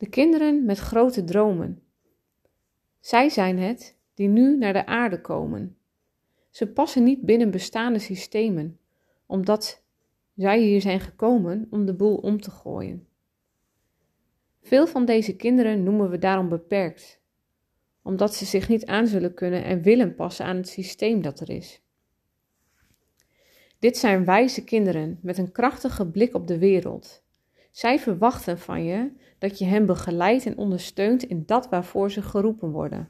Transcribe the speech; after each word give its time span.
De 0.00 0.08
kinderen 0.08 0.64
met 0.64 0.78
grote 0.78 1.24
dromen. 1.24 1.82
Zij 3.00 3.28
zijn 3.28 3.58
het 3.58 3.96
die 4.14 4.28
nu 4.28 4.56
naar 4.56 4.72
de 4.72 4.86
aarde 4.86 5.20
komen. 5.20 5.76
Ze 6.50 6.66
passen 6.66 7.02
niet 7.02 7.20
binnen 7.20 7.50
bestaande 7.50 7.98
systemen, 7.98 8.78
omdat 9.26 9.82
zij 10.36 10.60
hier 10.60 10.80
zijn 10.80 11.00
gekomen 11.00 11.66
om 11.70 11.86
de 11.86 11.94
boel 11.94 12.16
om 12.16 12.40
te 12.40 12.50
gooien. 12.50 13.06
Veel 14.62 14.86
van 14.86 15.04
deze 15.04 15.36
kinderen 15.36 15.82
noemen 15.82 16.10
we 16.10 16.18
daarom 16.18 16.48
beperkt, 16.48 17.20
omdat 18.02 18.34
ze 18.34 18.44
zich 18.44 18.68
niet 18.68 18.86
aan 18.86 19.06
zullen 19.06 19.34
kunnen 19.34 19.64
en 19.64 19.82
willen 19.82 20.14
passen 20.14 20.44
aan 20.44 20.56
het 20.56 20.68
systeem 20.68 21.22
dat 21.22 21.40
er 21.40 21.50
is. 21.50 21.82
Dit 23.78 23.96
zijn 23.96 24.24
wijze 24.24 24.64
kinderen 24.64 25.18
met 25.22 25.38
een 25.38 25.52
krachtige 25.52 26.06
blik 26.06 26.34
op 26.34 26.46
de 26.46 26.58
wereld. 26.58 27.22
Zij 27.70 27.98
verwachten 27.98 28.58
van 28.58 28.84
je 28.84 29.12
dat 29.38 29.58
je 29.58 29.64
hen 29.64 29.86
begeleidt 29.86 30.46
en 30.46 30.58
ondersteunt 30.58 31.22
in 31.22 31.42
dat 31.46 31.68
waarvoor 31.68 32.10
ze 32.10 32.22
geroepen 32.22 32.70
worden. 32.70 33.08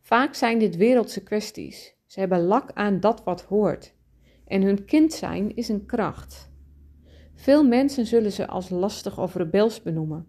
Vaak 0.00 0.34
zijn 0.34 0.58
dit 0.58 0.76
wereldse 0.76 1.22
kwesties. 1.22 1.94
Ze 2.06 2.20
hebben 2.20 2.42
lak 2.42 2.70
aan 2.72 3.00
dat 3.00 3.24
wat 3.24 3.42
hoort. 3.42 3.94
En 4.46 4.62
hun 4.62 4.84
kind 4.84 5.12
zijn 5.12 5.56
is 5.56 5.68
een 5.68 5.86
kracht. 5.86 6.50
Veel 7.34 7.64
mensen 7.64 8.06
zullen 8.06 8.32
ze 8.32 8.46
als 8.46 8.68
lastig 8.68 9.18
of 9.18 9.34
rebels 9.34 9.82
benoemen. 9.82 10.28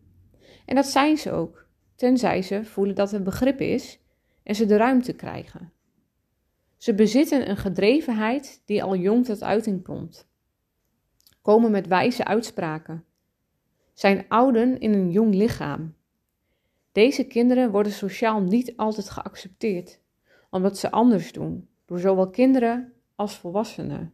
En 0.65 0.75
dat 0.75 0.85
zijn 0.85 1.17
ze 1.17 1.31
ook, 1.31 1.65
tenzij 1.95 2.41
ze 2.41 2.63
voelen 2.63 2.95
dat 2.95 3.11
het 3.11 3.23
begrip 3.23 3.59
is 3.59 3.99
en 4.43 4.55
ze 4.55 4.65
de 4.65 4.77
ruimte 4.77 5.13
krijgen. 5.13 5.71
Ze 6.77 6.93
bezitten 6.93 7.49
een 7.49 7.57
gedrevenheid 7.57 8.61
die 8.65 8.83
al 8.83 8.95
jong 8.95 9.25
tot 9.25 9.43
uiting 9.43 9.83
komt. 9.83 10.27
Komen 11.41 11.71
met 11.71 11.87
wijze 11.87 12.25
uitspraken. 12.25 13.05
Zijn 13.99 14.25
ouden 14.27 14.79
in 14.79 14.93
een 14.93 15.11
jong 15.11 15.33
lichaam. 15.33 15.95
Deze 16.91 17.23
kinderen 17.27 17.71
worden 17.71 17.91
sociaal 17.91 18.41
niet 18.41 18.77
altijd 18.77 19.09
geaccepteerd, 19.09 19.99
omdat 20.49 20.77
ze 20.77 20.91
anders 20.91 21.31
doen, 21.31 21.69
door 21.85 21.99
zowel 21.99 22.29
kinderen 22.29 22.93
als 23.15 23.37
volwassenen. 23.37 24.13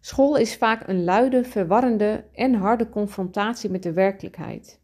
School 0.00 0.36
is 0.36 0.56
vaak 0.56 0.88
een 0.88 1.04
luide, 1.04 1.44
verwarrende 1.44 2.24
en 2.32 2.54
harde 2.54 2.88
confrontatie 2.88 3.70
met 3.70 3.82
de 3.82 3.92
werkelijkheid. 3.92 4.80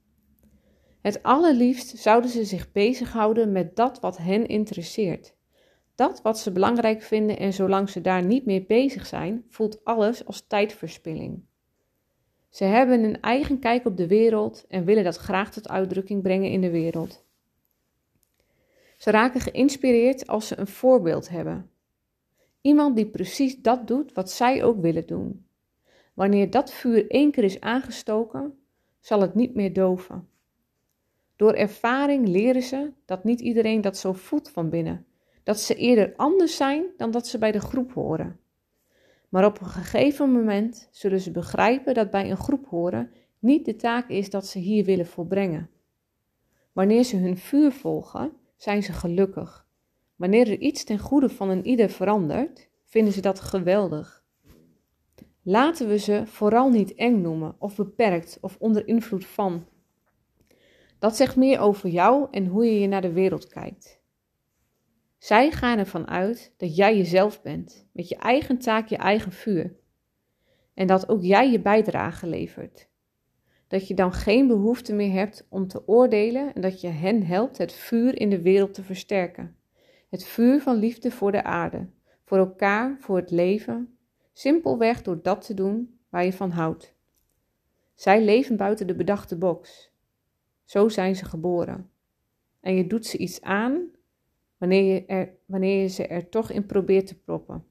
Het 1.00 1.22
allerliefst 1.22 1.98
zouden 1.98 2.30
ze 2.30 2.44
zich 2.44 2.72
bezighouden 2.72 3.52
met 3.52 3.76
dat 3.76 4.00
wat 4.00 4.16
hen 4.16 4.46
interesseert. 4.46 5.34
Dat 5.94 6.22
wat 6.22 6.38
ze 6.38 6.52
belangrijk 6.52 7.02
vinden 7.02 7.38
en 7.38 7.52
zolang 7.52 7.88
ze 7.88 8.00
daar 8.00 8.24
niet 8.24 8.46
mee 8.46 8.66
bezig 8.66 9.06
zijn, 9.06 9.44
voelt 9.48 9.84
alles 9.84 10.26
als 10.26 10.46
tijdverspilling. 10.46 11.42
Ze 12.54 12.64
hebben 12.64 13.04
een 13.04 13.20
eigen 13.20 13.58
kijk 13.58 13.86
op 13.86 13.96
de 13.96 14.06
wereld 14.06 14.64
en 14.68 14.84
willen 14.84 15.04
dat 15.04 15.16
graag 15.16 15.52
tot 15.52 15.68
uitdrukking 15.68 16.22
brengen 16.22 16.50
in 16.50 16.60
de 16.60 16.70
wereld. 16.70 17.24
Ze 18.96 19.10
raken 19.10 19.40
geïnspireerd 19.40 20.26
als 20.26 20.46
ze 20.46 20.58
een 20.58 20.66
voorbeeld 20.66 21.28
hebben. 21.28 21.70
Iemand 22.60 22.96
die 22.96 23.06
precies 23.06 23.56
dat 23.56 23.86
doet 23.86 24.12
wat 24.12 24.30
zij 24.30 24.64
ook 24.64 24.80
willen 24.80 25.06
doen. 25.06 25.46
Wanneer 26.12 26.50
dat 26.50 26.72
vuur 26.72 27.10
één 27.10 27.30
keer 27.30 27.44
is 27.44 27.60
aangestoken, 27.60 28.58
zal 29.00 29.20
het 29.20 29.34
niet 29.34 29.54
meer 29.54 29.72
doven. 29.72 30.28
Door 31.36 31.52
ervaring 31.52 32.28
leren 32.28 32.62
ze 32.62 32.92
dat 33.04 33.24
niet 33.24 33.40
iedereen 33.40 33.80
dat 33.80 33.98
zo 33.98 34.12
voelt 34.12 34.50
van 34.50 34.68
binnen, 34.70 35.06
dat 35.42 35.60
ze 35.60 35.74
eerder 35.74 36.12
anders 36.16 36.56
zijn 36.56 36.84
dan 36.96 37.10
dat 37.10 37.26
ze 37.26 37.38
bij 37.38 37.52
de 37.52 37.60
groep 37.60 37.92
horen. 37.92 38.38
Maar 39.34 39.44
op 39.44 39.60
een 39.60 39.66
gegeven 39.66 40.32
moment 40.32 40.88
zullen 40.90 41.20
ze 41.20 41.30
begrijpen 41.30 41.94
dat 41.94 42.10
bij 42.10 42.30
een 42.30 42.36
groep 42.36 42.66
horen 42.66 43.10
niet 43.38 43.64
de 43.64 43.76
taak 43.76 44.08
is 44.08 44.30
dat 44.30 44.46
ze 44.46 44.58
hier 44.58 44.84
willen 44.84 45.06
volbrengen. 45.06 45.70
Wanneer 46.72 47.04
ze 47.04 47.16
hun 47.16 47.38
vuur 47.38 47.72
volgen, 47.72 48.32
zijn 48.56 48.82
ze 48.82 48.92
gelukkig. 48.92 49.66
Wanneer 50.16 50.50
er 50.50 50.58
iets 50.58 50.84
ten 50.84 50.98
goede 50.98 51.28
van 51.28 51.48
een 51.48 51.66
ieder 51.66 51.90
verandert, 51.90 52.68
vinden 52.84 53.12
ze 53.12 53.20
dat 53.20 53.40
geweldig. 53.40 54.24
Laten 55.42 55.88
we 55.88 55.98
ze 55.98 56.22
vooral 56.26 56.70
niet 56.70 56.94
eng 56.94 57.20
noemen 57.20 57.56
of 57.58 57.76
beperkt 57.76 58.38
of 58.40 58.56
onder 58.58 58.88
invloed 58.88 59.26
van. 59.26 59.66
Dat 60.98 61.16
zegt 61.16 61.36
meer 61.36 61.60
over 61.60 61.88
jou 61.88 62.26
en 62.30 62.46
hoe 62.46 62.64
je 62.64 62.80
je 62.80 62.88
naar 62.88 63.02
de 63.02 63.12
wereld 63.12 63.48
kijkt. 63.48 64.00
Zij 65.24 65.50
gaan 65.50 65.78
ervan 65.78 66.08
uit 66.08 66.52
dat 66.56 66.76
jij 66.76 66.96
jezelf 66.96 67.42
bent, 67.42 67.86
met 67.92 68.08
je 68.08 68.16
eigen 68.16 68.58
taak, 68.58 68.88
je 68.88 68.96
eigen 68.96 69.32
vuur. 69.32 69.76
En 70.74 70.86
dat 70.86 71.08
ook 71.08 71.22
jij 71.22 71.50
je 71.50 71.60
bijdrage 71.60 72.26
levert. 72.26 72.88
Dat 73.68 73.88
je 73.88 73.94
dan 73.94 74.12
geen 74.12 74.46
behoefte 74.46 74.94
meer 74.94 75.12
hebt 75.12 75.46
om 75.48 75.66
te 75.66 75.88
oordelen 75.88 76.54
en 76.54 76.60
dat 76.60 76.80
je 76.80 76.88
hen 76.88 77.22
helpt 77.22 77.58
het 77.58 77.72
vuur 77.72 78.20
in 78.20 78.30
de 78.30 78.42
wereld 78.42 78.74
te 78.74 78.82
versterken. 78.82 79.56
Het 80.10 80.24
vuur 80.24 80.60
van 80.60 80.76
liefde 80.76 81.10
voor 81.10 81.32
de 81.32 81.42
aarde, 81.42 81.86
voor 82.24 82.38
elkaar, 82.38 82.96
voor 83.00 83.16
het 83.16 83.30
leven, 83.30 83.98
simpelweg 84.32 85.02
door 85.02 85.22
dat 85.22 85.46
te 85.46 85.54
doen 85.54 85.98
waar 86.08 86.24
je 86.24 86.32
van 86.32 86.50
houdt. 86.50 86.94
Zij 87.94 88.24
leven 88.24 88.56
buiten 88.56 88.86
de 88.86 88.94
bedachte 88.94 89.36
box. 89.36 89.92
Zo 90.64 90.88
zijn 90.88 91.16
ze 91.16 91.24
geboren. 91.24 91.90
En 92.60 92.74
je 92.74 92.86
doet 92.86 93.06
ze 93.06 93.18
iets 93.18 93.40
aan 93.40 93.92
wanneer 95.46 95.80
je, 95.82 95.88
ze 95.88 96.06
er 96.06 96.28
toch 96.28 96.50
in 96.50 96.66
probeert 96.66 97.06
te 97.06 97.18
proppen. 97.18 97.66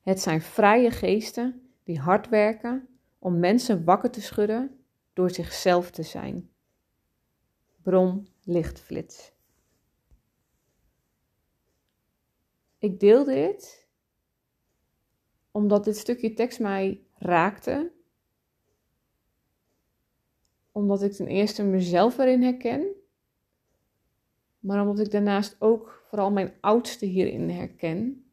Het 0.00 0.20
zijn 0.20 0.42
vrije 0.42 0.90
geesten 0.90 1.70
die 1.84 1.98
hard 1.98 2.28
werken 2.28 2.88
om 3.18 3.38
mensen 3.38 3.84
wakker 3.84 4.10
te 4.10 4.20
schudden 4.20 4.84
door 5.12 5.30
zichzelf 5.30 5.90
te 5.90 6.02
zijn. 6.02 6.50
Bron 7.82 8.28
lichtflits. 8.42 9.32
Ik 12.78 13.00
deel 13.00 13.24
dit 13.24 13.86
omdat 15.50 15.84
dit 15.84 15.96
stukje 15.96 16.32
tekst 16.34 16.60
mij 16.60 17.02
raakte. 17.14 17.92
Omdat 20.72 21.02
ik 21.02 21.12
ten 21.12 21.26
eerste 21.26 21.62
mezelf 21.62 22.18
erin 22.18 22.42
herken 22.42 22.97
maar 24.58 24.80
omdat 24.80 24.98
ik 25.06 25.10
daarnaast 25.10 25.56
ook 25.58 26.04
vooral 26.08 26.30
mijn 26.30 26.52
oudste 26.60 27.06
hierin 27.06 27.50
herken. 27.50 28.24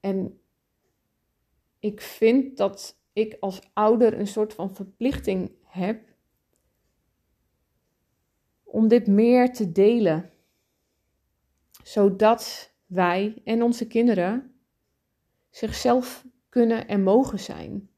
En 0.00 0.40
ik 1.78 2.00
vind 2.00 2.56
dat 2.56 3.00
ik 3.12 3.36
als 3.40 3.60
ouder 3.72 4.18
een 4.18 4.26
soort 4.26 4.54
van 4.54 4.74
verplichting 4.74 5.52
heb 5.64 6.04
om 8.62 8.88
dit 8.88 9.06
meer 9.06 9.52
te 9.52 9.72
delen. 9.72 10.30
Zodat 11.82 12.72
wij 12.86 13.40
en 13.44 13.62
onze 13.62 13.86
kinderen 13.86 14.54
zichzelf 15.50 16.26
kunnen 16.48 16.88
en 16.88 17.02
mogen 17.02 17.38
zijn. 17.40 17.90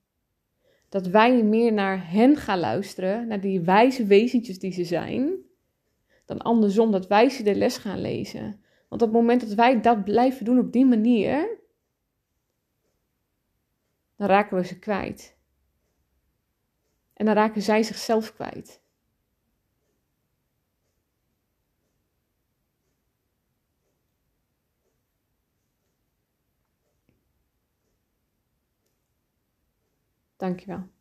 Dat 0.88 1.06
wij 1.06 1.42
meer 1.42 1.72
naar 1.72 2.10
hen 2.10 2.36
gaan 2.36 2.58
luisteren, 2.58 3.26
naar 3.26 3.40
die 3.40 3.60
wijze 3.60 4.06
wezentjes 4.06 4.58
die 4.58 4.72
ze 4.72 4.84
zijn 4.84 5.43
dan 6.24 6.38
andersom 6.38 6.90
dat 6.90 7.06
wij 7.06 7.28
ze 7.28 7.42
de 7.42 7.54
les 7.54 7.76
gaan 7.76 8.00
lezen. 8.00 8.62
Want 8.88 9.02
op 9.02 9.08
het 9.08 9.20
moment 9.20 9.40
dat 9.40 9.52
wij 9.52 9.80
dat 9.80 10.04
blijven 10.04 10.44
doen 10.44 10.58
op 10.58 10.72
die 10.72 10.86
manier, 10.86 11.58
dan 14.16 14.28
raken 14.28 14.56
we 14.56 14.64
ze 14.64 14.78
kwijt. 14.78 15.36
En 17.12 17.26
dan 17.26 17.34
raken 17.34 17.62
zij 17.62 17.82
zichzelf 17.82 18.34
kwijt. 18.34 18.82
Dankjewel. 30.36 30.93